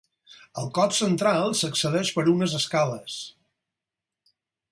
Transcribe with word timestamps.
Al 0.61 0.69
cos 0.77 1.01
central 1.01 1.53
s'accedeix 1.59 2.11
per 2.17 2.25
unes 2.33 2.57
escales. 2.61 3.19